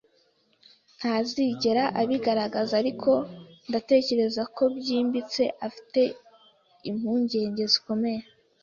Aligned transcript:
Ntazigera 0.97 1.83
abigaragaza, 2.01 2.73
ariko 2.81 3.11
ndatekereza 3.69 4.41
ko 4.55 4.63
byimbitse, 4.77 5.43
afite 5.67 6.01
impungenge 6.89 7.63
zikomeye. 7.73 8.21